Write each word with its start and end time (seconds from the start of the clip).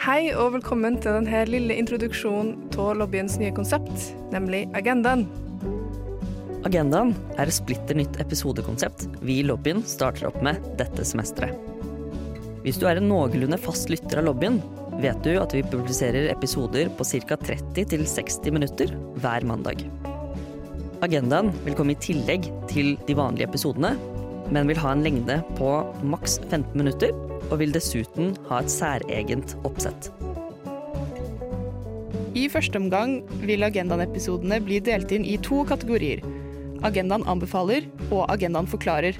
Hei 0.00 0.30
og 0.32 0.54
velkommen 0.54 0.94
til 0.96 1.12
denne 1.12 1.42
lille 1.44 1.74
introduksjonen 1.76 2.54
av 2.80 2.94
lobbyens 2.96 3.34
nye 3.36 3.52
konsept, 3.52 4.06
nemlig 4.32 4.62
Agendaen. 4.72 5.26
Agendaen 6.64 7.10
er 7.34 7.50
et 7.50 7.52
splitter 7.52 7.98
nytt 7.98 8.16
episodekonsept 8.22 9.04
vi 9.20 9.42
i 9.42 9.44
lobbyen 9.44 9.82
starter 9.84 10.30
opp 10.30 10.38
med 10.46 10.56
dette 10.80 11.04
semesteret. 11.04 11.52
Hvis 12.64 12.80
du 12.80 12.86
er 12.88 12.96
en 12.96 13.10
noenlunde 13.12 13.58
fast 13.60 13.92
lytter 13.92 14.22
av 14.22 14.30
lobbyen, 14.30 14.56
vet 15.04 15.20
du 15.20 15.34
at 15.36 15.52
vi 15.52 15.60
publiserer 15.68 16.30
episoder 16.32 16.88
på 16.96 17.04
ca. 17.04 17.36
30-60 17.36 18.56
minutter 18.56 18.96
hver 19.20 19.44
mandag. 19.52 19.84
Agendaen 21.04 21.52
vil 21.66 21.76
komme 21.76 21.92
i 21.92 22.00
tillegg 22.00 22.48
til 22.72 22.94
de 23.04 23.20
vanlige 23.20 23.52
episodene, 23.52 23.98
men 24.50 24.70
vil 24.70 24.80
ha 24.82 24.92
en 24.94 25.04
lengde 25.06 25.40
på 25.58 25.70
maks 26.02 26.38
15 26.48 26.74
minutter, 26.78 27.14
og 27.50 27.58
vil 27.62 27.72
dessuten 27.74 28.34
ha 28.50 28.60
et 28.62 28.72
særegent 28.72 29.56
oppsett. 29.64 30.10
I 32.38 32.46
første 32.52 32.78
omgang 32.78 33.18
vil 33.42 33.66
Agendaen-episodene 33.66 34.60
bli 34.62 34.78
delt 34.86 35.10
inn 35.14 35.26
i 35.26 35.34
to 35.42 35.64
kategorier. 35.66 36.22
Agendaen 36.86 37.26
anbefaler 37.28 37.88
og 38.08 38.28
Agendaen 38.30 38.70
forklarer. 38.70 39.18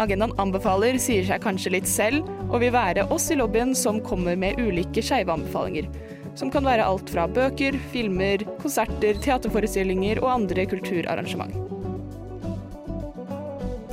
Agendaen 0.00 0.32
anbefaler 0.40 0.96
sier 1.02 1.26
seg 1.28 1.42
kanskje 1.44 1.74
litt 1.74 1.90
selv, 1.90 2.28
og 2.52 2.62
vil 2.62 2.72
være 2.74 3.08
oss 3.12 3.30
i 3.32 3.36
lobbyen 3.40 3.74
som 3.76 4.00
kommer 4.04 4.38
med 4.38 4.60
ulike 4.60 5.04
skeive 5.04 5.34
anbefalinger. 5.34 5.90
Som 6.38 6.52
kan 6.52 6.64
være 6.64 6.86
alt 6.86 7.10
fra 7.12 7.26
bøker, 7.28 7.76
filmer, 7.92 8.46
konserter, 8.62 9.18
teaterforestillinger 9.20 10.22
og 10.22 10.32
andre 10.38 10.64
kulturarrangement. 10.70 11.71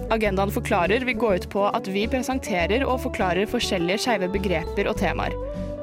Agendaen 0.10 0.50
forklarer 0.50 1.04
vil 1.06 1.18
gå 1.22 1.36
ut 1.38 1.46
på 1.54 1.68
at 1.70 1.88
vi 1.94 2.08
presenterer 2.10 2.82
og 2.82 3.04
forklarer 3.04 3.50
forskjellige 3.50 4.02
skeive 4.06 4.30
begreper 4.34 4.90
og 4.90 4.98
temaer. 4.98 5.36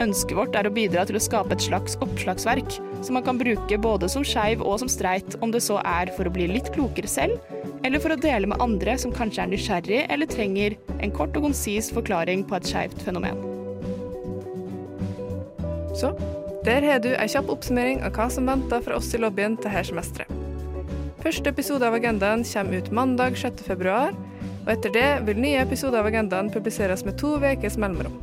Ønsket 0.02 0.34
vårt 0.36 0.56
er 0.58 0.66
å 0.66 0.72
bidra 0.74 1.04
til 1.06 1.16
å 1.16 1.22
skape 1.22 1.54
et 1.54 1.62
slags 1.62 1.94
oppslagsverk 2.04 2.74
som 3.06 3.14
man 3.16 3.24
kan 3.24 3.38
bruke 3.38 3.78
både 3.80 4.08
som 4.10 4.24
skeiv 4.26 4.64
og 4.66 4.80
som 4.82 4.90
streit, 4.90 5.36
om 5.40 5.52
det 5.54 5.62
så 5.64 5.78
er 5.86 6.10
for 6.16 6.26
å 6.26 6.32
bli 6.34 6.48
litt 6.50 6.72
klokere 6.74 7.08
selv, 7.08 7.38
eller 7.86 8.02
for 8.02 8.12
å 8.12 8.20
dele 8.20 8.50
med 8.50 8.60
andre 8.60 8.96
som 8.98 9.14
kanskje 9.14 9.44
er 9.44 9.52
nysgjerrig 9.52 10.00
eller 10.10 10.28
trenger 10.28 10.74
en 10.98 11.14
kort 11.14 11.36
og 11.38 11.46
konsis 11.46 11.92
forklaring 11.94 12.42
på 12.50 12.58
et 12.58 12.66
skeivt 12.68 13.06
fenomen. 13.06 13.38
Så 15.96 16.10
der 16.66 16.82
har 16.82 16.98
du 17.00 17.12
ei 17.14 17.28
kjapp 17.30 17.54
oppsummering 17.54 18.02
av 18.02 18.18
hva 18.18 18.26
som 18.32 18.50
venter 18.50 18.82
fra 18.82 18.98
oss 18.98 19.14
i 19.14 19.22
lobbyen 19.22 19.54
til 19.62 19.72
her 19.72 19.86
semesteret. 19.86 20.45
Første 21.26 21.50
episode 21.50 21.82
av 21.82 21.94
Agendaen 21.96 22.44
kommer 22.46 22.78
ut 22.78 22.88
mandag 22.94 23.34
6. 23.40 23.64
februar, 23.66 24.12
og 24.60 24.68
etter 24.70 24.92
det 24.94 25.08
vil 25.26 25.40
nye 25.42 25.58
episoder 25.58 25.98
av 25.98 26.06
Agendaen 26.06 26.52
publiseres 26.54 27.02
med 27.02 27.16
to 27.18 27.32
ukers 27.42 27.74
mellomrom. 27.82 28.14